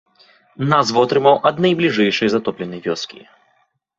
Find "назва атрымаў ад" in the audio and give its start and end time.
0.71-1.55